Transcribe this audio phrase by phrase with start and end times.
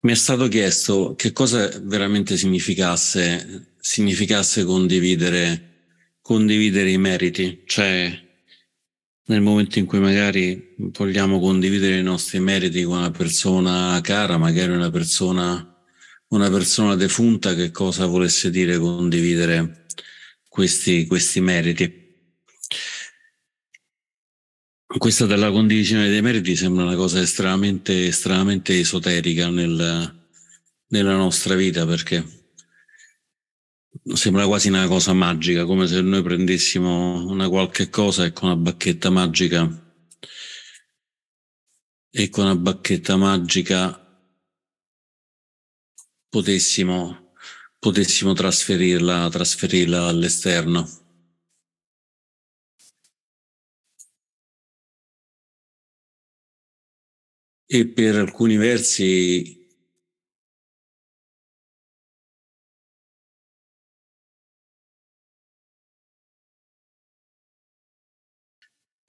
[0.00, 5.86] Mi è stato chiesto che cosa veramente significasse, significasse condividere,
[6.22, 8.26] condividere i meriti, cioè
[9.24, 14.70] nel momento in cui magari vogliamo condividere i nostri meriti con una persona cara, magari
[14.70, 15.76] una persona,
[16.28, 19.86] una persona defunta, che cosa volesse dire condividere
[20.48, 22.07] questi, questi meriti.
[24.96, 30.26] Questa della condivisione dei meriti sembra una cosa estremamente, estremamente esoterica nel,
[30.86, 32.24] nella nostra vita perché
[34.14, 38.56] sembra quasi una cosa magica, come se noi prendessimo una qualche cosa e con una
[38.56, 39.92] bacchetta magica
[42.10, 44.26] e con una bacchetta magica
[46.30, 47.34] potessimo,
[47.78, 51.07] potessimo trasferirla, trasferirla all'esterno.
[57.70, 59.58] E per alcuni versi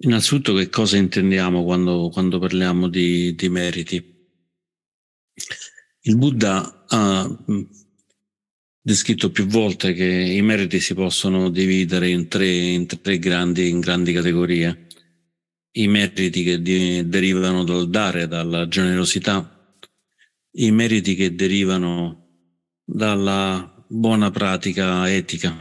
[0.02, 3.95] Innanzitutto che cosa intendiamo quando, quando parliamo di, di, meriti?
[6.02, 7.45] Il Buddha ha
[8.81, 13.81] descritto più volte che i meriti si possono dividere in tre, in tre grandi, in
[13.81, 14.88] grandi categorie.
[15.72, 19.78] I meriti che di, derivano dal dare, dalla generosità,
[20.53, 22.28] i meriti che derivano
[22.84, 25.56] dalla buona pratica etica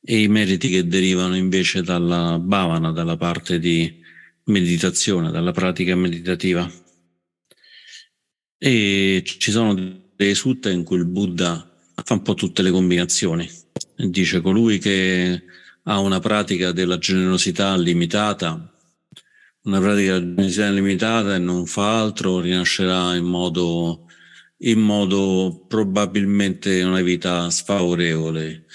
[0.00, 4.00] e i meriti che derivano invece dalla bhavana, dalla parte di
[4.44, 6.70] meditazione, dalla pratica meditativa.
[8.56, 9.74] E ci sono
[10.16, 13.48] dei sutta in cui il Buddha fa un po' tutte le combinazioni.
[13.94, 15.42] Dice colui che
[15.88, 18.72] ha una pratica della generosità limitata,
[19.62, 24.06] una pratica della generosità limitata e non fa altro, rinascerà in modo,
[24.58, 28.66] in modo probabilmente una vita sfavorevole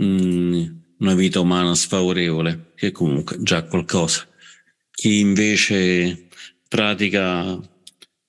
[0.00, 0.64] Mm,
[1.00, 4.26] una vita umana sfavorevole, che comunque già qualcosa.
[4.90, 6.28] Chi invece
[6.68, 7.58] pratica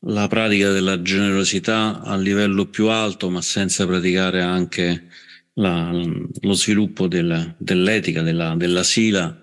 [0.06, 5.08] la pratica della generosità a livello più alto, ma senza praticare anche
[5.56, 9.42] la, lo sviluppo del, dell'etica, della, della sila,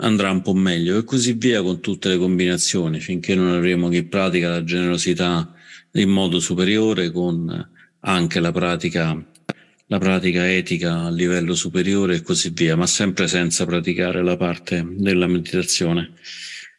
[0.00, 4.04] andrà un po' meglio e così via con tutte le combinazioni, finché non avremo chi
[4.04, 5.52] pratica la generosità
[5.92, 7.70] in modo superiore con
[8.00, 9.26] anche la pratica
[9.90, 14.86] la pratica etica a livello superiore e così via, ma sempre senza praticare la parte
[14.86, 16.12] della meditazione.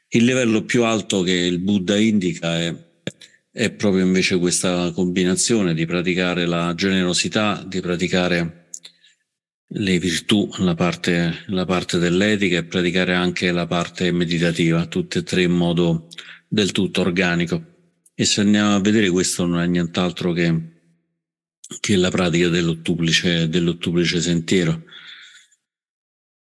[0.09, 2.75] Il livello più alto che il Buddha indica è,
[3.51, 8.58] è proprio invece questa combinazione di praticare la generosità, di praticare
[9.71, 15.23] le virtù, la parte, la parte dell'etica e praticare anche la parte meditativa, tutte e
[15.23, 16.07] tre in modo
[16.47, 17.63] del tutto organico.
[18.13, 20.77] E se andiamo a vedere questo non è nient'altro che
[21.79, 24.85] che la pratica dell'ottuplice, dell'ottuplice sentiero,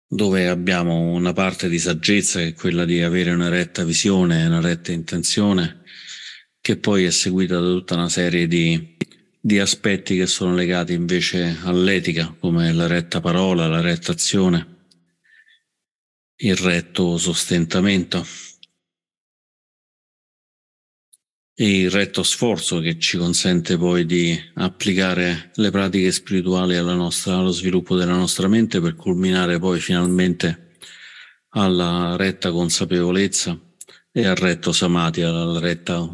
[0.07, 4.61] dove abbiamo una parte di saggezza che è quella di avere una retta visione, una
[4.61, 5.81] retta intenzione,
[6.61, 8.95] che poi è seguita da tutta una serie di,
[9.47, 14.88] di aspetti che sono legati invece all'etica, come la retta parola, la retta azione,
[16.41, 18.25] il retto sostentamento
[21.53, 27.38] e il retto sforzo che ci consente poi di applicare le pratiche spirituali alla nostra,
[27.38, 30.75] allo sviluppo della nostra mente per culminare poi finalmente
[31.52, 33.57] alla retta consapevolezza
[34.12, 36.06] e al retto samadhi, alla retta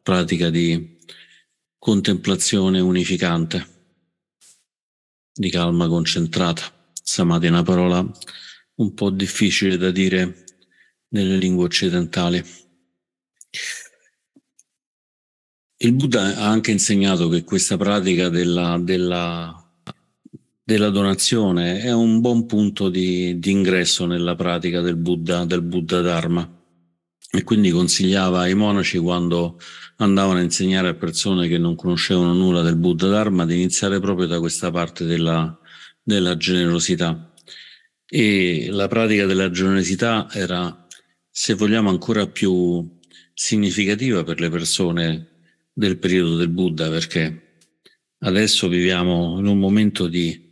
[0.00, 0.96] pratica di
[1.78, 3.76] contemplazione unificante,
[5.32, 6.62] di calma concentrata.
[6.92, 8.04] Samadhi è una parola
[8.76, 10.44] un po' difficile da dire
[11.08, 12.42] nelle lingue occidentali.
[15.80, 19.54] Il Buddha ha anche insegnato che questa pratica della, della,
[20.60, 26.00] della donazione è un buon punto di, di, ingresso nella pratica del Buddha, del Buddha
[26.00, 26.56] Dharma.
[27.30, 29.58] E quindi consigliava ai monaci quando
[29.98, 34.26] andavano a insegnare a persone che non conoscevano nulla del Buddha Dharma di iniziare proprio
[34.26, 35.58] da questa parte della,
[36.02, 37.32] della generosità.
[38.06, 40.86] E la pratica della generosità era,
[41.30, 42.96] se vogliamo, ancora più
[43.34, 45.28] significativa per le persone
[45.72, 47.60] del periodo del Buddha, perché
[48.20, 50.48] adesso viviamo in un momento di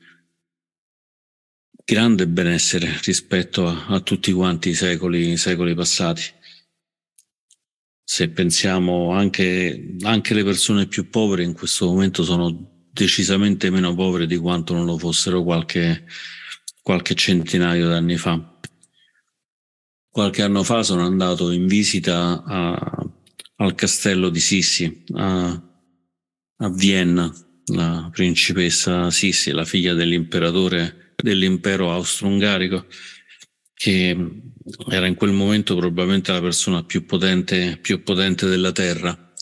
[1.85, 6.23] grande benessere rispetto a, a tutti quanti i secoli, i secoli passati.
[8.08, 14.29] Se pensiamo anche, anche le persone più povere in questo momento sono decisamente meno povere
[14.29, 16.05] di quanto non lo fossero qualche,
[16.82, 18.58] qualche centinaio d'anni fa.
[20.08, 23.11] Qualche anno fa sono andato in visita a,
[23.56, 25.50] al castello di Sissi a,
[26.59, 27.31] a Vienna,
[27.73, 32.87] la principessa Sissi, la figlia dell'imperatore dell'impero austro-ungarico,
[33.76, 34.17] che
[34.88, 39.32] era in quel momento probabilmente la persona più potente, più potente della terra.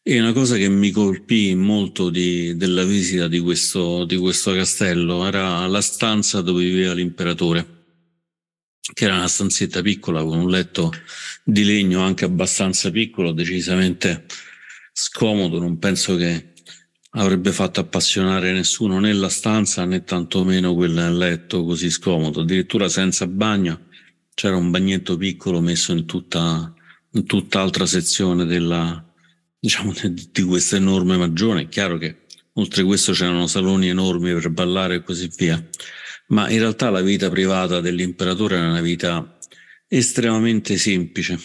[0.00, 5.26] E una cosa che mi colpì molto di, della visita di questo, di questo castello
[5.26, 7.86] era la stanza dove viveva l'imperatore,
[8.92, 10.92] che era una stanzetta piccola con un letto
[11.42, 14.26] di legno anche abbastanza piccolo, decisamente
[14.92, 16.52] scomodo, non penso che
[17.16, 23.26] avrebbe fatto appassionare nessuno né la stanza né tantomeno quel letto così scomodo, addirittura senza
[23.26, 23.86] bagno
[24.34, 26.74] c'era un bagnetto piccolo messo in tutta
[27.14, 29.04] in tutt'altra sezione della,
[29.58, 29.92] diciamo,
[30.32, 31.62] di questa enorme magione.
[31.62, 35.62] È chiaro che oltre a questo c'erano saloni enormi per ballare e così via,
[36.28, 39.38] ma in realtà la vita privata dell'imperatore era una vita
[39.88, 41.38] estremamente semplice.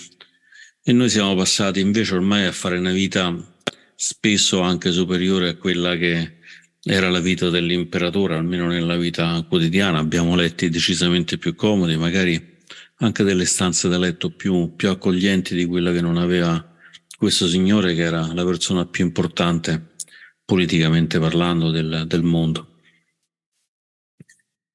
[0.83, 3.58] E noi siamo passati invece ormai a fare una vita
[4.01, 6.37] spesso anche superiore a quella che
[6.81, 9.99] era la vita dell'imperatore, almeno nella vita quotidiana.
[9.99, 12.59] Abbiamo letti decisamente più comodi, magari
[12.99, 16.65] anche delle stanze da letto più, più accoglienti di quella che non aveva
[17.17, 19.95] questo signore, che era la persona più importante
[20.45, 22.77] politicamente parlando del, del mondo.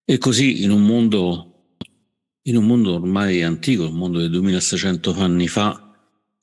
[0.04, 1.76] E così in un mondo,
[2.42, 5.83] in un mondo ormai antico, il mondo di 2600 anni fa,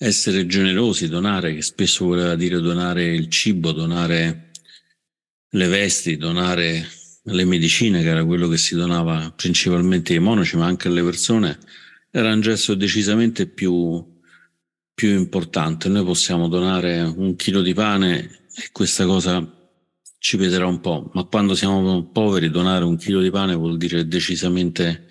[0.04, 4.50] essere generosi, donare, che spesso voleva dire donare il cibo, donare
[5.48, 6.88] le vesti, donare
[7.24, 11.60] le medicine, che era quello che si donava principalmente ai monaci, ma anche alle persone,
[12.10, 14.04] era un gesto decisamente più,
[14.92, 15.88] più importante.
[15.88, 18.22] Noi possiamo donare un chilo di pane
[18.56, 19.48] e questa cosa
[20.18, 24.08] ci peserà un po', ma quando siamo poveri donare un chilo di pane vuol dire
[24.08, 25.06] decisamente,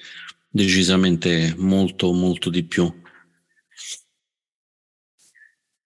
[0.48, 2.92] decisamente molto, molto di più.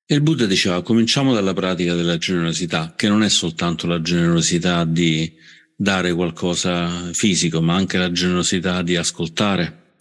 [0.07, 5.33] Il Buddha diceva, cominciamo dalla pratica della generosità, che non è soltanto la generosità di
[5.75, 9.95] dare qualcosa fisico, ma anche la generosità di ascoltare,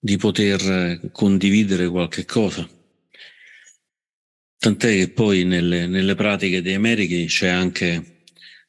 [0.00, 2.66] di poter condividere qualche cosa.
[4.56, 8.22] Tant'è che poi nelle, nelle pratiche dei Americhi c'è anche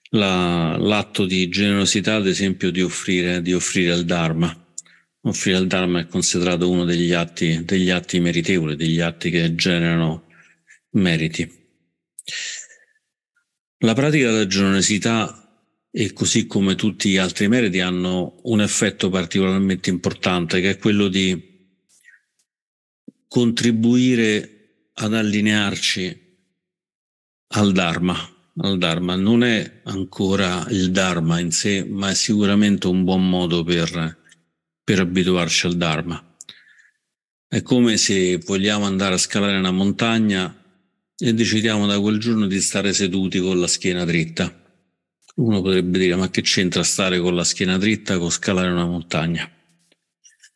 [0.10, 4.69] la, l'atto di generosità, ad esempio, di offrire, di offrire il Dharma
[5.29, 10.27] offrire il Dharma è considerato uno degli atti, degli atti meritevoli, degli atti che generano
[10.91, 11.49] meriti.
[13.79, 15.39] La pratica della generosità
[15.91, 21.07] e così come tutti gli altri meriti hanno un effetto particolarmente importante che è quello
[21.07, 21.47] di
[23.27, 26.27] contribuire ad allinearci
[27.47, 28.17] al Dharma.
[28.61, 33.63] Al Dharma non è ancora il Dharma in sé, ma è sicuramente un buon modo
[33.63, 34.19] per
[34.89, 36.36] per abituarci al Dharma.
[37.47, 40.51] È come se vogliamo andare a scalare una montagna
[41.15, 44.51] e decidiamo da quel giorno di stare seduti con la schiena dritta.
[45.36, 49.47] Uno potrebbe dire, ma che c'entra stare con la schiena dritta con scalare una montagna?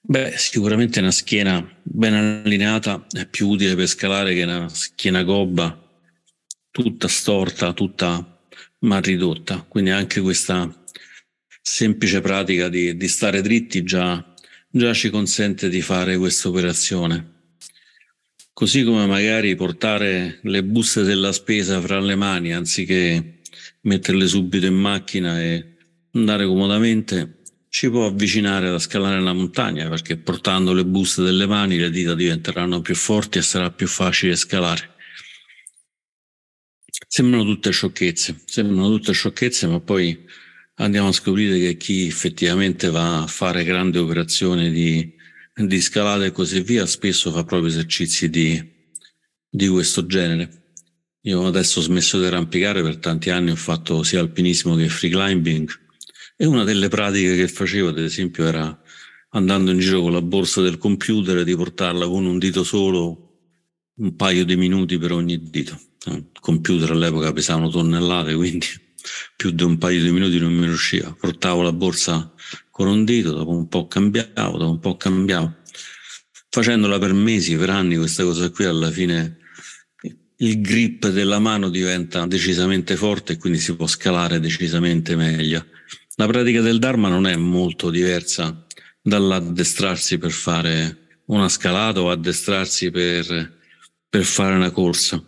[0.01, 5.79] Beh, sicuramente una schiena ben allineata è più utile per scalare che una schiena gobba,
[6.71, 8.41] tutta storta, tutta
[8.79, 9.63] mal ridotta.
[9.69, 10.82] Quindi anche questa
[11.65, 14.33] semplice pratica di, di stare dritti già,
[14.69, 17.31] già ci consente di fare questa operazione.
[18.51, 23.39] Così come magari portare le buste della spesa fra le mani anziché
[23.81, 25.75] metterle subito in macchina e
[26.11, 31.77] andare comodamente, ci può avvicinare ad scalare la montagna perché portando le buste delle mani
[31.77, 34.91] le dita diventeranno più forti e sarà più facile scalare.
[37.07, 40.25] Sembrano tutte sciocchezze, sembrano tutte sciocchezze, ma poi
[40.75, 45.13] andiamo a scoprire che chi effettivamente va a fare grandi operazioni di,
[45.55, 48.61] di scalata e così via spesso fa proprio esercizi di,
[49.49, 50.61] di questo genere.
[51.25, 55.11] Io adesso ho smesso di arrampicare, per tanti anni ho fatto sia alpinismo che free
[55.11, 55.69] climbing
[56.35, 58.81] e una delle pratiche che facevo, ad esempio, era
[59.29, 63.29] andando in giro con la borsa del computer di portarla con un dito solo
[63.95, 65.79] un paio di minuti per ogni dito.
[66.07, 68.67] Il computer all'epoca pesavano tonnellate, quindi
[69.35, 71.15] più di un paio di minuti non mi riusciva.
[71.17, 72.33] Portavo la borsa
[72.69, 75.55] con un dito, dopo un po' cambiavo, dopo un po' cambiavo.
[76.49, 79.37] Facendola per mesi, per anni, questa cosa qui alla fine
[80.37, 85.65] il grip della mano diventa decisamente forte e quindi si può scalare decisamente meglio.
[86.15, 88.65] La pratica del Dharma non è molto diversa
[89.01, 93.59] dall'addestrarsi per fare una scalata o addestrarsi per,
[94.09, 95.23] per fare una corsa.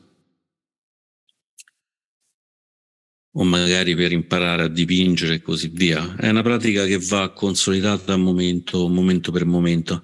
[3.37, 6.15] O magari per imparare a dipingere e così via.
[6.15, 10.03] È una pratica che va consolidata momento, momento per momento.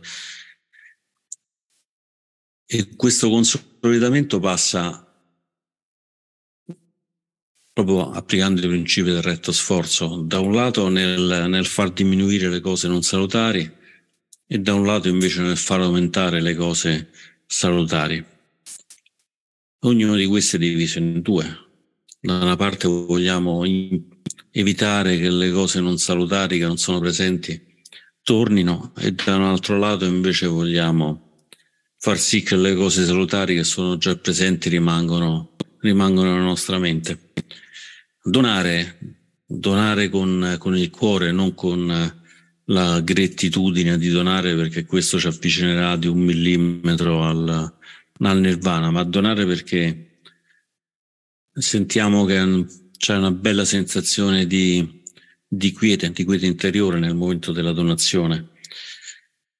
[2.65, 5.05] E questo consolidamento passa
[7.73, 12.59] proprio applicando i principi del retto sforzo, da un lato nel, nel far diminuire le
[12.59, 13.79] cose non salutari
[14.45, 17.11] e da un lato invece nel far aumentare le cose
[17.45, 18.23] salutari.
[19.83, 21.70] Ognuno di questi è diviso in due.
[22.23, 23.63] Da una parte vogliamo
[24.51, 27.59] evitare che le cose non salutari che non sono presenti
[28.21, 31.47] tornino e da un altro lato invece vogliamo
[31.97, 37.31] far sì che le cose salutari che sono già presenti rimangono, rimangono nella nostra mente.
[38.23, 38.99] Donare,
[39.43, 42.21] donare con, con il cuore, non con
[42.65, 47.73] la grettitudine di donare perché questo ci avvicinerà di un millimetro al,
[48.19, 50.10] al nirvana, ma donare perché
[51.53, 52.65] sentiamo che
[52.97, 55.03] c'è una bella sensazione di,
[55.47, 58.49] di quiete, di quiete interiore nel momento della donazione.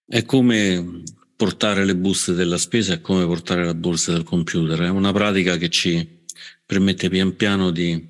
[0.05, 1.03] È come
[1.35, 4.79] portare le buste della spesa è come portare la borsa del computer.
[4.81, 6.25] È una pratica che ci
[6.63, 8.09] permette pian piano di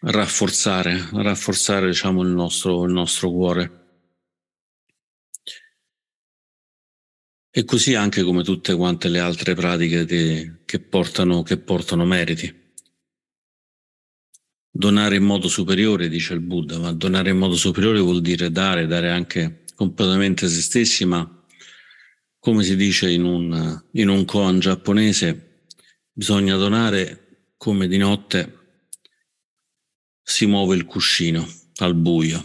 [0.00, 3.83] rafforzare, rafforzare diciamo, il, nostro, il nostro cuore.
[7.56, 12.52] E così anche come tutte quante le altre pratiche di, che, portano, che portano meriti.
[14.68, 18.88] Donare in modo superiore, dice il Buddha, ma donare in modo superiore vuol dire dare,
[18.88, 21.44] dare anche completamente se stessi, ma
[22.40, 25.66] come si dice in un, in un koan giapponese,
[26.12, 28.88] bisogna donare come di notte
[30.24, 32.44] si muove il cuscino al buio.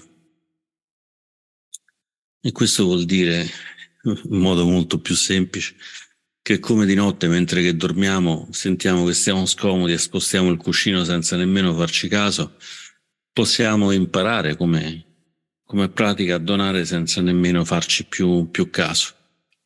[2.42, 3.50] E questo vuol dire,
[4.30, 5.76] in modo molto più semplice,
[6.42, 11.04] che come di notte mentre che dormiamo sentiamo che stiamo scomodi e spostiamo il cuscino
[11.04, 12.56] senza nemmeno farci caso,
[13.32, 15.04] possiamo imparare come
[15.70, 19.14] come pratica a donare senza nemmeno farci più, più caso,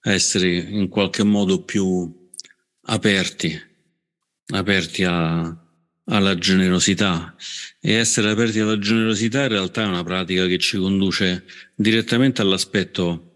[0.01, 2.29] essere in qualche modo più
[2.87, 3.57] aperti,
[4.47, 5.57] aperti a,
[6.03, 7.33] alla generosità.
[7.79, 13.32] E essere aperti alla generosità in realtà è una pratica che ci conduce direttamente all'aspetto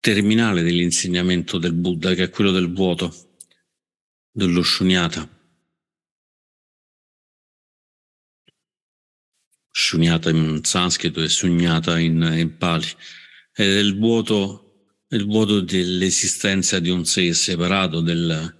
[0.00, 3.14] terminale dell'insegnamento del Buddha, che è quello del vuoto,
[4.30, 5.36] dello shunyata.
[9.78, 12.86] shunyata in sanscrito e sugnata in, in pali.
[13.52, 18.56] È il vuoto, il vuoto dell'esistenza di un sé separato, del,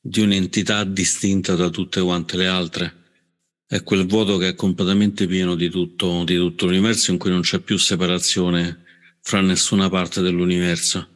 [0.00, 3.04] di un'entità distinta da tutte quante le altre.
[3.66, 7.42] È quel vuoto che è completamente pieno di tutto, di tutto l'universo in cui non
[7.42, 8.84] c'è più separazione
[9.26, 11.08] fra nessuna parte dell'universo.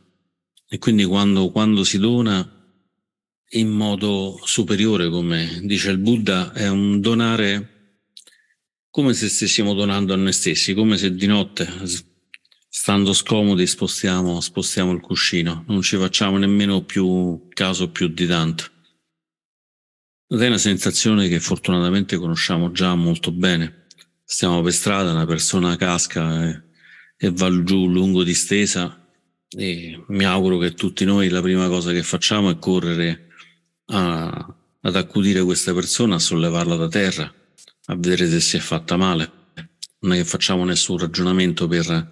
[0.69, 2.45] E quindi quando, quando si dona
[3.51, 7.99] in modo superiore, come dice il Buddha, è un donare
[8.91, 11.69] come se stessimo donando a noi stessi, come se di notte,
[12.69, 18.65] stando scomodi, spostiamo, spostiamo il cuscino, non ci facciamo nemmeno più caso più di tanto.
[20.27, 23.87] Ed è una sensazione che fortunatamente conosciamo già molto bene.
[24.25, 26.70] Stiamo per strada, una persona casca e,
[27.23, 28.97] e va giù lungo distesa
[29.51, 33.29] e mi auguro che tutti noi la prima cosa che facciamo è correre
[33.87, 37.35] a, ad accudire questa persona, a sollevarla da terra
[37.87, 39.31] a vedere se si è fatta male.
[39.99, 42.11] Non è che facciamo nessun ragionamento per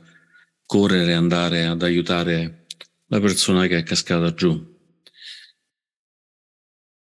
[0.66, 2.66] correre e andare ad aiutare
[3.06, 4.76] la persona che è cascata giù.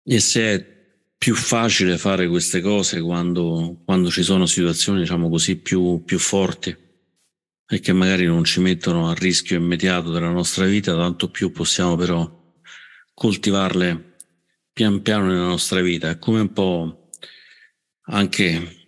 [0.05, 0.65] E se è
[1.15, 6.82] più facile fare queste cose quando, quando ci sono situazioni, diciamo così, più, più forti
[7.73, 11.95] e che magari non ci mettono a rischio immediato della nostra vita, tanto più possiamo
[11.95, 12.53] però
[13.13, 14.15] coltivarle
[14.71, 16.09] pian piano nella nostra vita.
[16.09, 17.03] È come un po'
[18.07, 18.87] Anche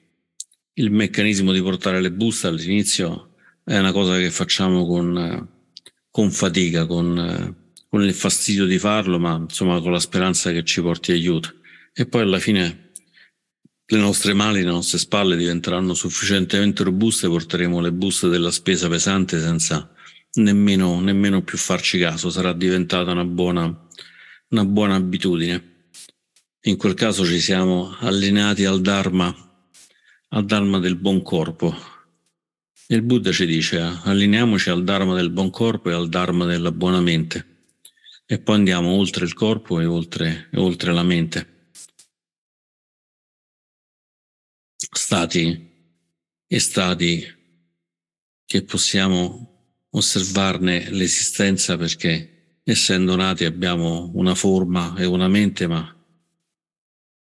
[0.73, 5.49] il meccanismo di portare le buste all'inizio è una cosa che facciamo con,
[6.09, 10.81] con fatica, con, con il fastidio di farlo, ma insomma con la speranza che ci
[10.81, 11.53] porti aiuto.
[11.93, 12.84] E poi alla fine
[13.87, 19.39] le nostre mani, le nostre spalle diventeranno sufficientemente robuste, porteremo le buste della spesa pesante
[19.39, 19.91] senza
[20.33, 23.87] nemmeno, nemmeno più farci caso, sarà diventata una buona,
[24.49, 25.73] una buona abitudine.
[26.61, 29.33] In quel caso ci siamo allineati al Dharma,
[30.29, 31.75] al Dharma del buon corpo.
[32.87, 37.01] Il Buddha ci dice allineiamoci al Dharma del buon corpo e al Dharma della buona
[37.01, 37.53] mente.
[38.25, 41.54] E poi andiamo oltre il corpo e oltre, e oltre la mente.
[44.91, 45.73] stati
[46.47, 47.25] e stati
[48.45, 55.91] che possiamo osservarne l'esistenza perché essendo nati abbiamo una forma e una mente ma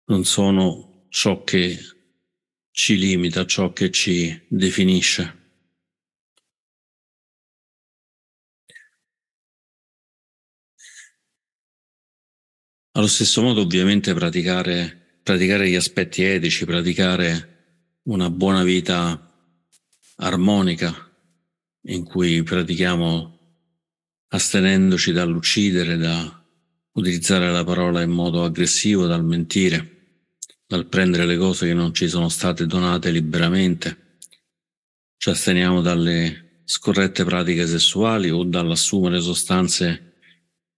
[0.06, 1.78] non sono ciò che
[2.70, 5.36] ci limita, ciò che ci definisce.
[12.92, 14.97] Allo stesso modo ovviamente praticare
[15.28, 19.30] praticare gli aspetti etici, praticare una buona vita
[20.16, 20.90] armonica
[21.82, 23.38] in cui pratichiamo
[24.28, 26.42] astenendoci dall'uccidere, da
[26.92, 30.22] utilizzare la parola in modo aggressivo, dal mentire,
[30.66, 34.20] dal prendere le cose che non ci sono state donate liberamente.
[35.18, 40.20] Ci asteniamo dalle scorrette pratiche sessuali o dall'assumere sostanze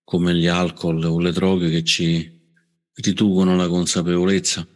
[0.02, 2.38] come gli alcol o le droghe che ci
[2.94, 4.66] riducono la consapevolezza.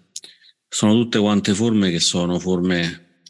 [0.69, 3.23] Sono tutte quante forme che sono forme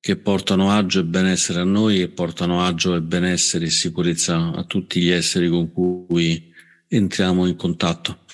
[0.00, 4.64] che portano agio e benessere a noi e portano agio e benessere e sicurezza a
[4.64, 6.52] tutti gli esseri con cui
[6.88, 8.24] entriamo in contatto.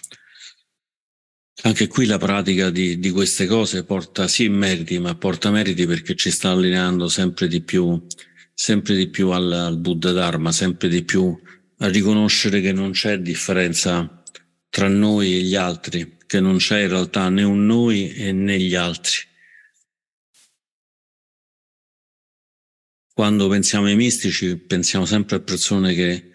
[1.62, 6.14] Anche qui la pratica di, di queste cose porta sì meriti, ma porta meriti perché
[6.14, 8.06] ci sta allineando sempre di più,
[8.52, 11.34] sempre di più al, al Buddha Dharma, sempre di più
[11.78, 14.22] a riconoscere che non c'è differenza
[14.74, 18.74] tra noi e gli altri, che non c'è in realtà né un noi né gli
[18.74, 19.18] altri.
[23.12, 26.32] Quando pensiamo ai mistici, pensiamo sempre a persone che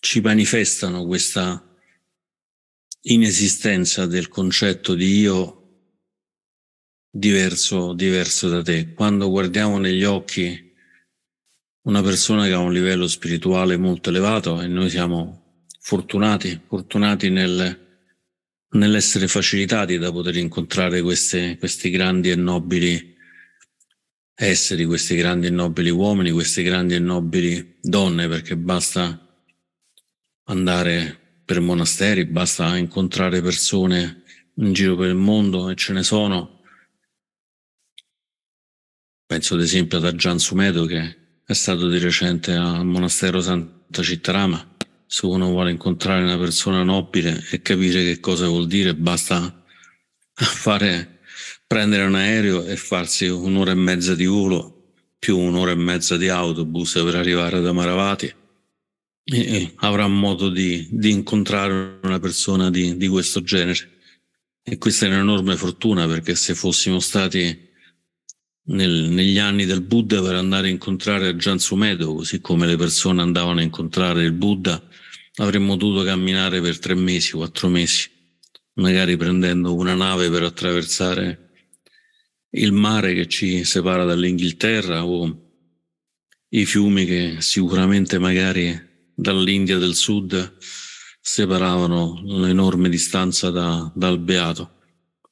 [0.00, 1.62] ci manifestano questa
[3.02, 5.90] inesistenza del concetto di io
[7.10, 8.94] diverso, diverso da te.
[8.94, 10.72] Quando guardiamo negli occhi
[11.82, 15.41] una persona che ha un livello spirituale molto elevato e noi siamo
[15.84, 18.06] fortunati, fortunati nel,
[18.70, 23.16] nell'essere facilitati da poter incontrare queste, questi grandi e nobili
[24.34, 29.18] esseri, questi grandi e nobili uomini, queste grandi e nobili donne, perché basta
[30.44, 34.22] andare per monasteri, basta incontrare persone
[34.56, 36.60] in giro per il mondo e ce ne sono.
[39.26, 44.71] Penso ad esempio ad Aggian Sumedo che è stato di recente al monastero Santa Cittarama.
[45.12, 49.62] Se uno vuole incontrare una persona nobile e capire che cosa vuol dire, basta
[50.32, 51.20] fare,
[51.66, 56.30] prendere un aereo e farsi un'ora e mezza di volo più un'ora e mezza di
[56.30, 58.34] autobus per arrivare ad Amaravati
[59.22, 63.98] e avrà modo di, di incontrare una persona di, di questo genere.
[64.62, 67.68] E questa è un'enorme fortuna perché se fossimo stati
[68.68, 73.20] nel, negli anni del Buddha per andare a incontrare a Jansumedo, così come le persone
[73.20, 74.82] andavano a incontrare il Buddha,
[75.36, 78.10] avremmo dovuto camminare per tre mesi, quattro mesi,
[78.74, 81.50] magari prendendo una nave per attraversare
[82.50, 85.50] il mare che ci separa dall'Inghilterra o
[86.50, 88.78] i fiumi che sicuramente magari
[89.14, 90.58] dall'India del Sud
[91.20, 94.80] separavano un'enorme distanza da, dal Beato.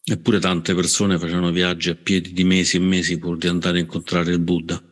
[0.02, 3.80] Eppure tante persone facevano viaggi a piedi di mesi e mesi pur di andare a
[3.80, 4.82] incontrare il Buddha.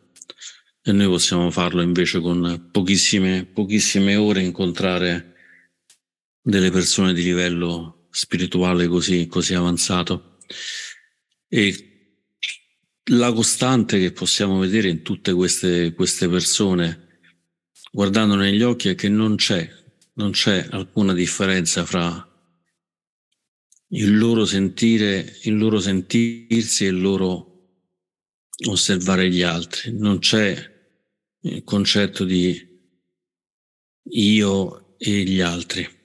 [0.89, 5.35] E noi possiamo farlo invece con pochissime, pochissime ore, incontrare
[6.41, 10.39] delle persone di livello spirituale così, così avanzato.
[11.47, 12.31] E
[13.11, 17.21] la costante che possiamo vedere in tutte queste, queste persone,
[17.93, 19.71] guardando negli occhi, è che non c'è,
[20.15, 22.27] non c'è alcuna differenza fra
[23.89, 27.77] il loro sentire, il loro sentirsi e il loro
[28.69, 29.93] osservare gli altri.
[29.93, 30.77] Non c'è
[31.41, 32.67] il concetto di
[34.11, 35.97] io e gli altri.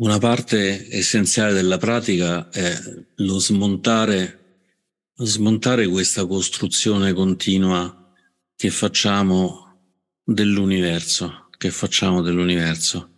[0.00, 2.74] Una parte essenziale della pratica è
[3.16, 4.68] lo smontare,
[5.12, 8.10] smontare questa costruzione continua
[8.56, 9.92] che facciamo
[10.24, 13.10] dell'universo, che facciamo dell'universo.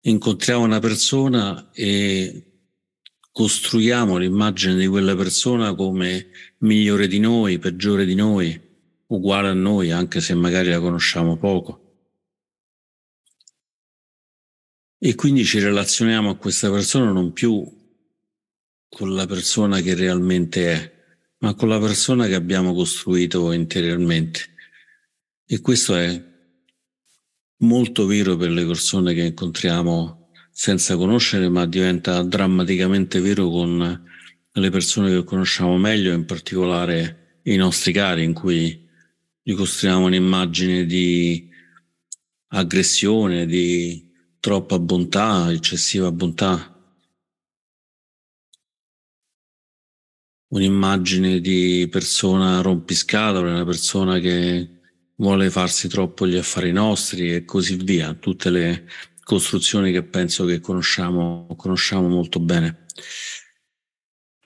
[0.00, 2.62] Incontriamo una persona e
[3.30, 8.58] costruiamo l'immagine di quella persona come migliore di noi, peggiore di noi,
[9.08, 12.06] uguale a noi, anche se magari la conosciamo poco.
[14.98, 17.62] E quindi ci relazioniamo a questa persona non più
[18.88, 20.92] con la persona che realmente è,
[21.40, 24.40] ma con la persona che abbiamo costruito interiormente.
[25.44, 26.28] E questo è
[27.58, 34.06] molto vero per le persone che incontriamo senza conoscere, ma diventa drammaticamente vero con
[34.50, 38.86] le persone che conosciamo meglio, in particolare i nostri cari, in cui
[39.42, 41.48] gli costruiamo un'immagine di
[42.48, 46.74] aggressione, di troppa bontà, eccessiva bontà,
[50.48, 54.77] un'immagine di persona rompiscatole, una persona che
[55.18, 58.86] vuole farsi troppo gli affari nostri e così via, tutte le
[59.22, 62.86] costruzioni che penso che conosciamo, conosciamo molto bene.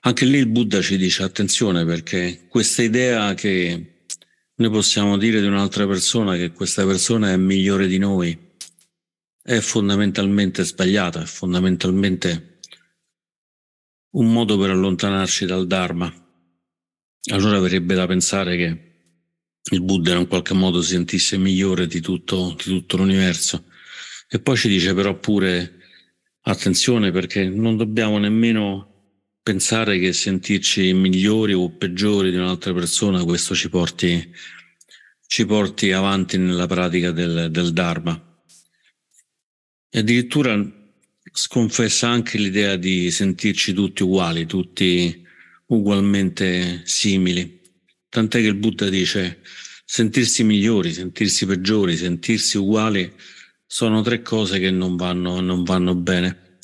[0.01, 4.05] Anche lì il Buddha ci dice attenzione perché questa idea che
[4.55, 8.51] noi possiamo dire di un'altra persona che questa persona è migliore di noi
[9.41, 12.59] è fondamentalmente sbagliata, è fondamentalmente
[14.11, 16.11] un modo per allontanarci dal Dharma.
[17.31, 18.92] Allora verrebbe da pensare che
[19.71, 23.65] il Buddha in qualche modo si sentisse migliore di tutto, di tutto l'universo.
[24.27, 25.79] E poi ci dice però pure
[26.41, 28.89] attenzione perché non dobbiamo nemmeno
[29.41, 34.31] pensare che sentirci migliori o peggiori di un'altra persona questo ci porti,
[35.27, 38.31] ci porti avanti nella pratica del, del Dharma.
[39.89, 40.81] E addirittura
[41.31, 45.25] sconfessa anche l'idea di sentirci tutti uguali, tutti
[45.67, 47.61] ugualmente simili.
[48.13, 49.39] Tant'è che il Buddha dice
[49.83, 53.11] sentirsi migliori, sentirsi peggiori, sentirsi uguali
[53.65, 56.59] sono tre cose che non vanno, non vanno bene.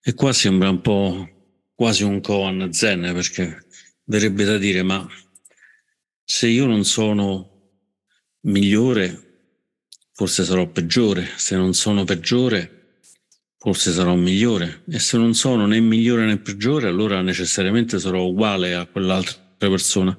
[0.00, 1.28] E qua sembra un po'
[1.74, 3.66] quasi un koan zen perché
[4.04, 5.04] verrebbe da dire ma
[6.22, 7.72] se io non sono
[8.42, 9.48] migliore
[10.12, 13.00] forse sarò peggiore, se non sono peggiore
[13.58, 14.84] forse sarò migliore.
[14.88, 20.16] E se non sono né migliore né peggiore allora necessariamente sarò uguale a quell'altra persona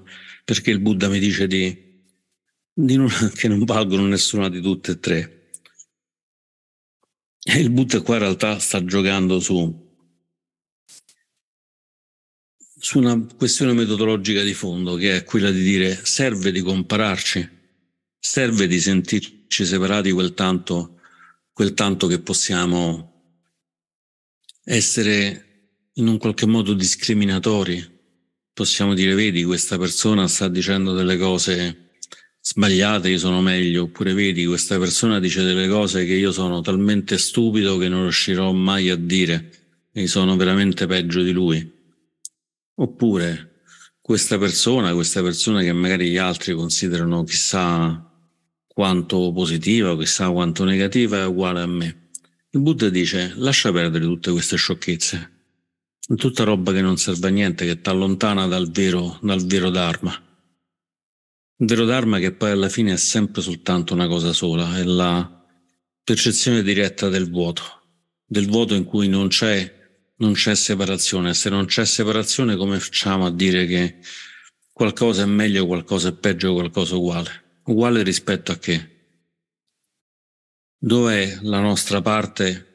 [0.50, 1.78] perché il Buddha mi dice di,
[2.74, 3.08] di non,
[3.38, 5.52] che non valgono nessuna di tutte e tre.
[7.44, 9.96] E il Buddha qua in realtà sta giocando su,
[12.80, 17.48] su una questione metodologica di fondo, che è quella di dire serve di compararci,
[18.18, 21.00] serve di sentirci separati quel tanto,
[21.54, 23.44] quel tanto che possiamo
[24.64, 27.99] essere in un qualche modo discriminatori
[28.60, 31.92] possiamo dire, vedi, questa persona sta dicendo delle cose
[32.42, 37.18] sbagliate, io sono meglio, oppure vedi, questa persona dice delle cose che io sono talmente
[37.18, 39.50] stupido che non riuscirò mai a dire
[39.94, 41.72] e sono veramente peggio di lui.
[42.76, 43.62] Oppure
[44.02, 48.12] questa persona, questa persona che magari gli altri considerano chissà
[48.68, 52.10] quanto positiva, chissà quanto negativa, è uguale a me.
[52.50, 55.39] Il Buddha dice lascia perdere tutte queste sciocchezze
[56.16, 60.12] tutta roba che non serve a niente, che ti allontana dal vero, dal vero Dharma.
[61.58, 65.46] Il vero Dharma che poi alla fine è sempre soltanto una cosa sola, è la
[66.04, 67.64] percezione diretta del vuoto,
[68.26, 69.72] del vuoto in cui non c'è,
[70.18, 71.34] non c'è separazione.
[71.34, 74.00] Se non c'è separazione, come facciamo a dire che
[74.72, 77.62] qualcosa è meglio, qualcosa è peggio, qualcosa è uguale?
[77.66, 78.98] Uguale rispetto a che?
[80.78, 82.69] Dov'è la nostra parte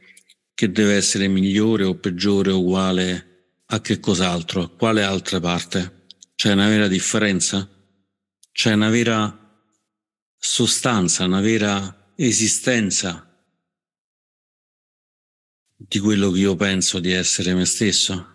[0.54, 6.06] che deve essere migliore o peggiore o uguale a che cos'altro, quale altra parte?
[6.36, 7.68] C'è una vera differenza?
[8.52, 9.40] C'è una vera
[10.36, 13.28] sostanza, una vera esistenza
[15.76, 18.28] di quello che io penso di essere me stesso?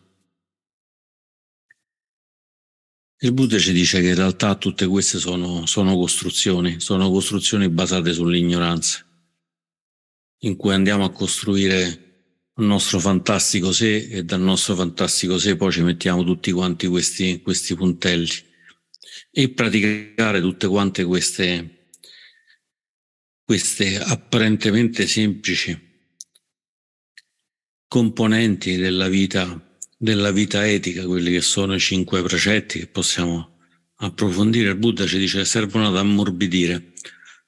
[3.22, 8.14] Il Buddha ci dice che in realtà tutte queste sono, sono costruzioni, sono costruzioni basate
[8.14, 9.06] sull'ignoranza,
[10.40, 12.09] in cui andiamo a costruire
[12.60, 17.76] nostro fantastico sé e dal nostro fantastico sé poi ci mettiamo tutti quanti questi, questi
[17.76, 18.48] puntelli
[19.32, 21.88] e praticare tutte quante queste,
[23.44, 25.88] queste apparentemente semplici
[27.88, 33.58] componenti della vita, della vita etica, quelli che sono i cinque precetti che possiamo
[33.98, 34.70] approfondire.
[34.70, 36.94] Il Buddha ci dice che servono ad ammorbidire.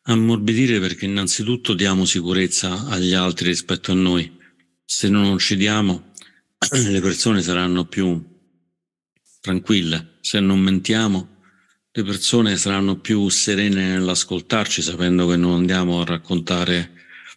[0.04, 4.40] Ammorbidire perché innanzitutto diamo sicurezza agli altri rispetto a noi
[4.94, 6.12] se non uccidiamo
[6.90, 8.22] le persone saranno più
[9.40, 11.40] tranquille, se non mentiamo
[11.94, 16.92] le persone saranno più serene nell'ascoltarci sapendo che non andiamo a raccontare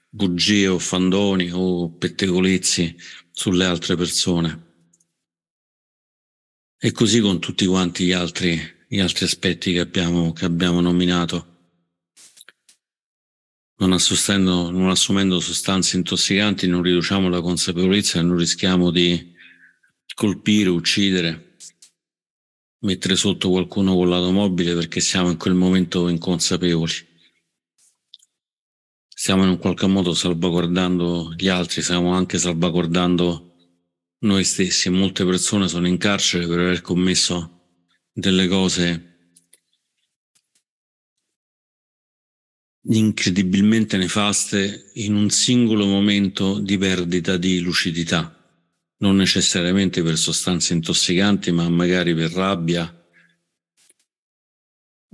[0.08, 2.96] bugie o fandoni o pettegolezzi
[3.30, 4.72] sulle altre persone.
[6.76, 11.53] E così con tutti quanti gli altri, gli altri aspetti che abbiamo, che abbiamo nominato
[13.76, 13.96] non,
[14.72, 19.32] non assumendo sostanze intossicanti non riduciamo la consapevolezza e non rischiamo di
[20.14, 21.56] colpire, uccidere,
[22.80, 27.12] mettere sotto qualcuno con l'automobile perché siamo in quel momento inconsapevoli.
[29.08, 33.54] Stiamo in un qualche modo salvaguardando gli altri, stiamo anche salvaguardando
[34.20, 34.90] noi stessi.
[34.90, 37.78] Molte persone sono in carcere per aver commesso
[38.12, 39.13] delle cose
[42.86, 48.30] incredibilmente nefaste in un singolo momento di perdita di lucidità,
[48.98, 53.02] non necessariamente per sostanze intossicanti, ma magari per rabbia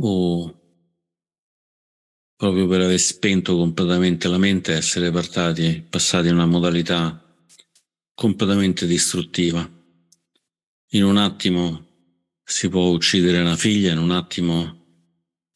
[0.02, 0.54] o
[2.36, 7.22] proprio per aver spento completamente la mente, essere partati, passati in una modalità
[8.14, 9.68] completamente distruttiva.
[10.92, 11.86] In un attimo
[12.42, 14.79] si può uccidere una figlia, in un attimo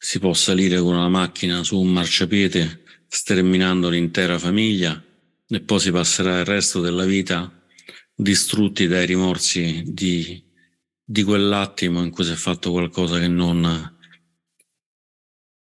[0.05, 5.03] si può salire con una macchina su un marciapiede sterminando l'intera famiglia
[5.47, 7.51] e poi si passerà il resto della vita
[8.13, 10.43] distrutti dai rimorsi di,
[11.03, 13.97] di quell'attimo in cui si è fatto qualcosa che non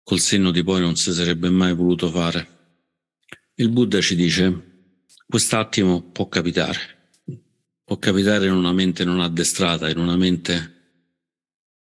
[0.02, 2.78] col senno di poi non si sarebbe mai voluto fare.
[3.56, 4.94] Il Buddha ci dice
[5.26, 7.10] quest'attimo può capitare,
[7.84, 10.78] può capitare in una mente non addestrata, in una mente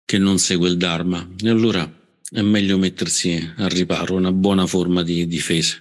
[0.04, 1.97] che non segue il Dharma e allora
[2.30, 5.76] è meglio mettersi al riparo, una buona forma di difesa.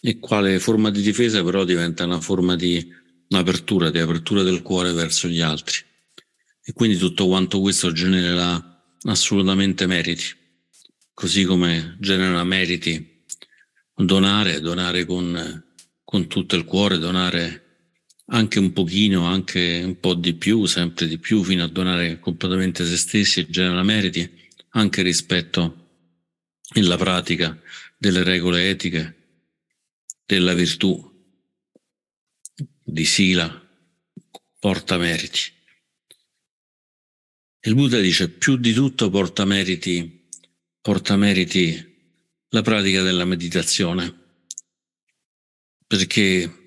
[0.00, 2.86] E quale forma di difesa però diventa una forma di
[3.28, 5.76] un'apertura, di apertura del cuore verso gli altri.
[6.62, 10.24] E quindi tutto quanto questo genererà assolutamente meriti,
[11.12, 13.24] così come genera meriti
[13.94, 15.64] donare, donare con,
[16.04, 17.64] con tutto il cuore, donare
[18.26, 22.84] anche un pochino, anche un po' di più, sempre di più, fino a donare completamente
[22.84, 24.46] se stessi, genera meriti
[24.78, 25.86] anche rispetto
[26.74, 27.60] alla pratica
[27.96, 29.16] delle regole etiche,
[30.24, 31.04] della virtù,
[32.84, 33.66] di Sila
[34.58, 35.40] porta meriti.
[37.60, 40.28] Il Buddha dice più di tutto porta meriti,
[40.80, 41.96] porta meriti
[42.50, 44.16] la pratica della meditazione,
[45.86, 46.62] perché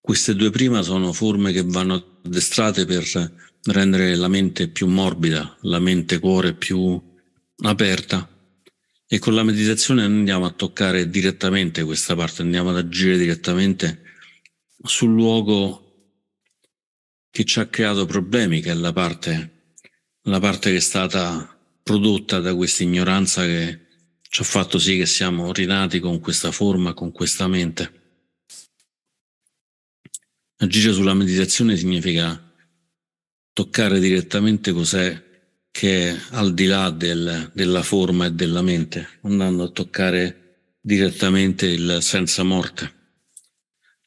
[0.00, 3.04] queste due prima sono forme che vanno addestrate per
[3.64, 7.12] rendere la mente più morbida, la mente cuore più
[7.70, 8.28] aperta
[9.06, 14.02] e con la meditazione andiamo a toccare direttamente questa parte, andiamo ad agire direttamente
[14.82, 15.84] sul luogo
[17.30, 19.72] che ci ha creato problemi, che è la parte,
[20.22, 23.86] la parte che è stata prodotta da questa ignoranza che
[24.20, 28.02] ci ha fatto sì che siamo rinati con questa forma, con questa mente.
[30.56, 32.52] Agire sulla meditazione significa
[33.52, 35.33] toccare direttamente cos'è
[35.74, 41.66] che è al di là del, della forma e della mente, andando a toccare direttamente
[41.66, 42.92] il senza morte.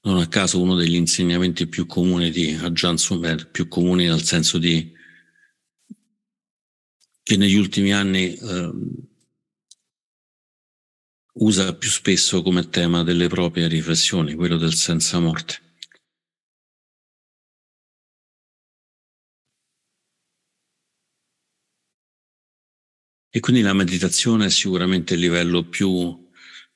[0.03, 4.57] Non a caso uno degli insegnamenti più comuni di Ajahn Sumer, più comuni nel senso
[4.57, 4.93] di
[7.21, 8.71] che negli ultimi anni eh,
[11.33, 15.66] usa più spesso come tema delle proprie riflessioni, quello del senza morte.
[23.37, 26.27] E quindi la meditazione è sicuramente il livello più,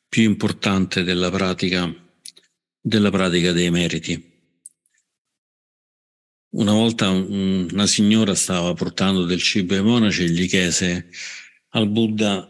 [0.07, 1.91] più importante della pratica
[2.79, 4.31] della pratica dei meriti.
[6.49, 11.09] Una volta una signora stava portando del cibo ai monaci e gli chiese
[11.69, 12.47] al Buddha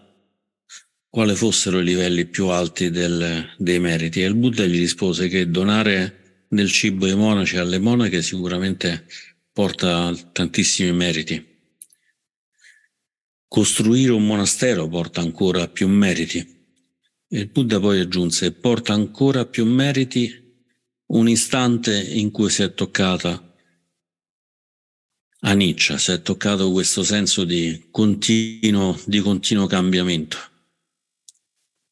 [1.07, 5.49] quali fossero i livelli più alti del, dei meriti e il Buddha gli rispose che
[5.49, 9.05] donare del cibo ai monaci e alle monache sicuramente
[9.53, 11.50] porta tantissimi meriti.
[13.53, 16.39] Costruire un monastero porta ancora più meriti.
[17.27, 20.33] Il Buddha poi aggiunse, porta ancora più meriti
[21.07, 23.53] un istante in cui si è toccata
[25.41, 30.37] a Nietzsche, si è toccato questo senso di continuo, di continuo cambiamento.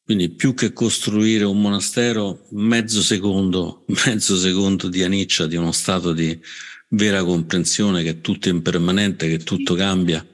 [0.02, 6.14] Quindi più che costruire un monastero, mezzo secondo, mezzo secondo di Aniccia, di uno stato
[6.14, 6.40] di
[6.88, 10.26] vera comprensione che tutto è impermanente, che tutto cambia,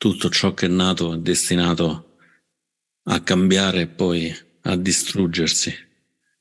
[0.00, 2.16] tutto ciò che è nato è destinato
[3.02, 5.70] a cambiare e poi a distruggersi.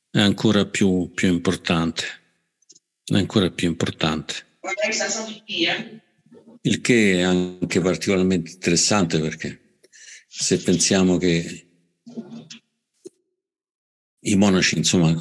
[0.10, 2.06] È ancora più, più importante,
[3.04, 4.60] è ancora più importante.
[6.62, 9.80] Il che è anche particolarmente interessante perché
[10.26, 11.67] se pensiamo che
[14.22, 15.13] i monaci, insomma,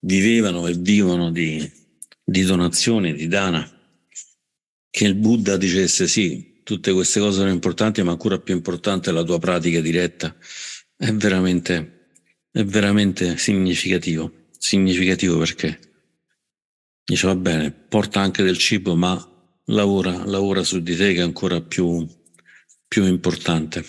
[0.00, 1.70] vivevano e vivono di,
[2.24, 3.70] di donazioni, di dana,
[4.88, 9.12] che il Buddha dicesse sì, tutte queste cose sono importanti, ma ancora più importante è
[9.12, 10.36] la tua pratica diretta,
[10.96, 12.00] è veramente
[12.52, 15.78] è veramente significativo, significativo perché
[17.02, 19.16] dice va bene, porta anche del cibo, ma
[19.66, 22.06] lavora, lavora su di te che è ancora più,
[22.86, 23.82] più importante.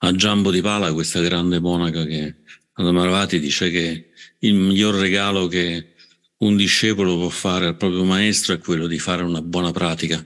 [0.00, 2.42] A Giambo di Pala, questa grande monaca che
[2.72, 5.94] ad Amaravati dice che il miglior regalo che
[6.38, 10.24] un discepolo può fare al proprio maestro è quello di fare una buona pratica.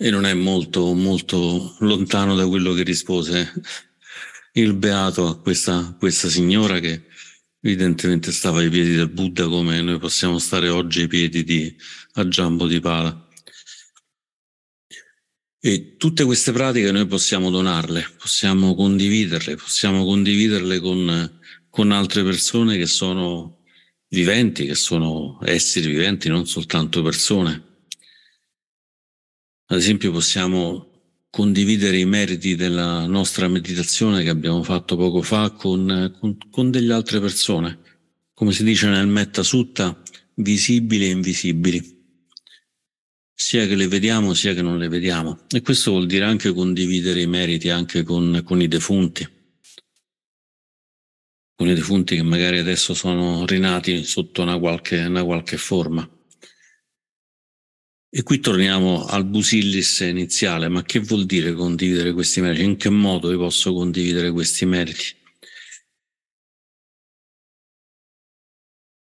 [0.00, 3.52] E non è molto, molto lontano da quello che rispose
[4.52, 7.06] il beato a questa, questa signora che
[7.60, 11.76] evidentemente stava ai piedi del Buddha come noi possiamo stare oggi ai piedi di
[12.12, 13.26] Aggiambo di Pala.
[15.60, 22.76] E tutte queste pratiche noi possiamo donarle, possiamo condividerle, possiamo condividerle con, con altre persone
[22.76, 23.57] che sono
[24.08, 27.66] viventi, che sono esseri viventi, non soltanto persone.
[29.66, 30.88] Ad esempio possiamo
[31.30, 36.92] condividere i meriti della nostra meditazione che abbiamo fatto poco fa con, con, con delle
[36.92, 37.78] altre persone,
[38.32, 40.02] come si dice nel Metta Sutta,
[40.34, 41.96] visibili e invisibili,
[43.34, 45.40] sia che le vediamo sia che non le vediamo.
[45.50, 49.28] E questo vuol dire anche condividere i meriti anche con, con i defunti,
[51.58, 56.08] con i defunti che magari adesso sono rinati sotto una qualche, una qualche forma.
[58.08, 62.62] E qui torniamo al busillis iniziale, ma che vuol dire condividere questi meriti?
[62.62, 65.16] In che modo io posso condividere questi meriti?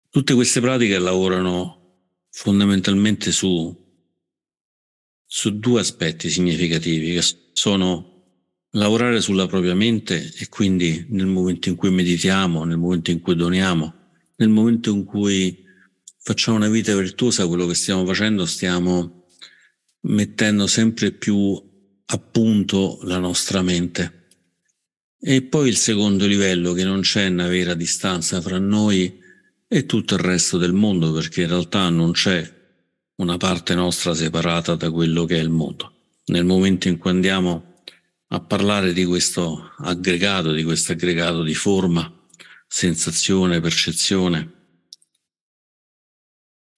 [0.09, 3.77] Tutte queste pratiche lavorano fondamentalmente su,
[5.25, 8.16] su due aspetti significativi, che sono
[8.77, 13.35] lavorare sulla propria mente e quindi nel momento in cui meditiamo, nel momento in cui
[13.35, 13.95] doniamo,
[14.37, 15.65] nel momento in cui
[16.19, 19.25] facciamo una vita virtuosa, quello che stiamo facendo, stiamo
[20.03, 21.61] mettendo sempre più
[22.07, 24.29] a punto la nostra mente.
[25.19, 29.19] E poi il secondo livello, che non c'è una vera distanza fra noi
[29.67, 32.55] e tutto il resto del mondo, perché in realtà non c'è
[33.17, 35.93] una parte nostra separata da quello che è il mondo.
[36.27, 37.76] Nel momento in cui andiamo
[38.29, 42.13] a parlare di questo aggregato, di questo aggregato di forma,
[42.67, 44.57] sensazione, percezione,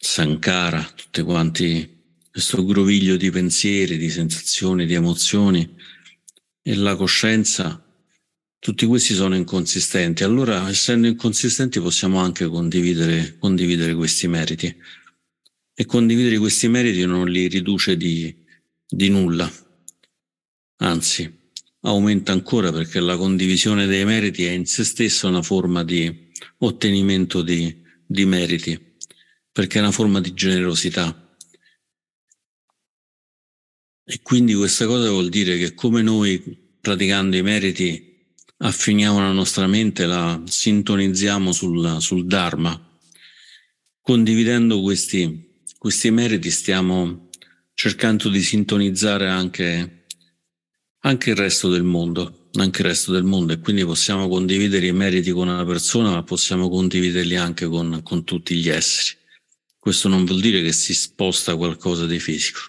[0.01, 5.75] Sankara, tutti quanti, questo groviglio di pensieri, di sensazioni, di emozioni
[6.63, 7.85] e la coscienza,
[8.61, 10.23] tutti questi sono inconsistenti.
[10.23, 14.73] Allora, essendo inconsistenti, possiamo anche condividere, condividere questi meriti.
[15.75, 18.35] E condividere questi meriti non li riduce di,
[18.87, 19.51] di nulla,
[20.79, 21.33] anzi,
[21.83, 27.43] aumenta ancora perché la condivisione dei meriti è in se stessa una forma di ottenimento
[27.43, 28.97] di, di meriti
[29.51, 31.37] perché è una forma di generosità.
[34.05, 36.41] E quindi questa cosa vuol dire che come noi
[36.81, 38.09] praticando i meriti
[38.59, 42.99] affiniamo la nostra mente, la sintonizziamo sul, sul Dharma,
[44.01, 47.29] condividendo questi, questi meriti stiamo
[47.75, 49.98] cercando di sintonizzare anche,
[51.09, 54.93] anche il resto del mondo, anche il resto del mondo e quindi possiamo condividere i
[54.93, 59.17] meriti con una persona, ma possiamo condividerli anche con, con tutti gli esseri.
[59.79, 62.61] Questo non vuol dire che si sposta qualcosa di fisico,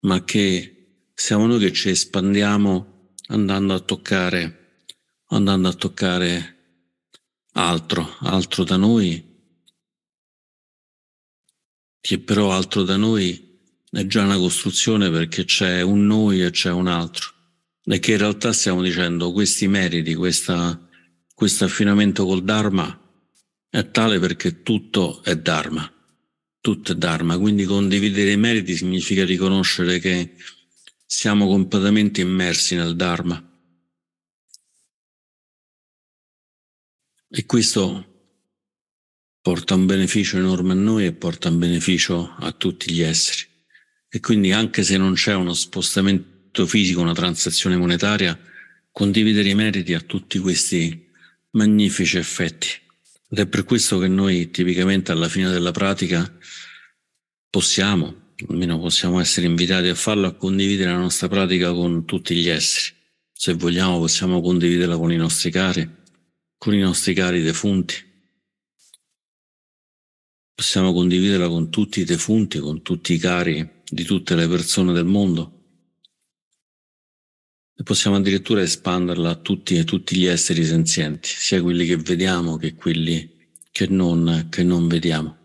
[0.00, 4.84] ma che siamo noi che ci espandiamo andando a toccare,
[5.28, 6.56] andando a toccare
[7.52, 9.30] altro, altro da noi,
[11.98, 13.51] che però altro da noi
[13.92, 17.30] è già una costruzione perché c'è un noi e c'è un altro.
[17.84, 20.88] E che in realtà stiamo dicendo questi meriti, questa,
[21.34, 22.98] questo affinamento col Dharma
[23.68, 25.92] è tale perché tutto è Dharma,
[26.60, 30.36] tutto è Dharma, quindi condividere i meriti significa riconoscere che
[31.04, 33.46] siamo completamente immersi nel Dharma.
[37.28, 38.06] E questo
[39.42, 43.51] porta un beneficio enorme a noi e porta un beneficio a tutti gli esseri.
[44.14, 48.38] E quindi anche se non c'è uno spostamento fisico, una transazione monetaria,
[48.90, 51.08] condividere i meriti a tutti questi
[51.52, 52.68] magnifici effetti.
[53.30, 56.30] Ed è per questo che noi tipicamente alla fine della pratica
[57.48, 62.50] possiamo, almeno possiamo essere invitati a farlo, a condividere la nostra pratica con tutti gli
[62.50, 62.94] esseri.
[63.32, 65.88] Se vogliamo possiamo condividerla con i nostri cari,
[66.58, 68.11] con i nostri cari defunti.
[70.62, 75.04] Possiamo condividerla con tutti i defunti, con tutti i cari di tutte le persone del
[75.04, 75.80] mondo.
[77.74, 82.58] E possiamo addirittura espanderla a tutti, a tutti gli esseri senzienti, sia quelli che vediamo
[82.58, 85.36] che quelli che non, che non vediamo.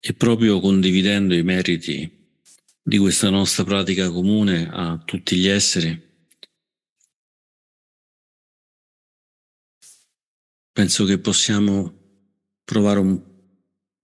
[0.00, 2.10] E proprio condividendo i meriti
[2.82, 6.08] di questa nostra pratica comune a tutti gli esseri,
[10.72, 11.98] penso che possiamo
[12.70, 13.20] provare un,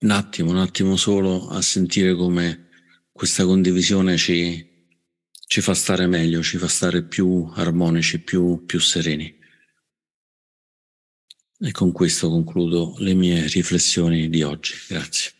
[0.00, 2.68] un attimo, un attimo solo a sentire come
[3.12, 4.90] questa condivisione ci,
[5.46, 9.32] ci fa stare meglio, ci fa stare più armonici, più, più sereni.
[11.60, 14.74] E con questo concludo le mie riflessioni di oggi.
[14.88, 15.35] Grazie.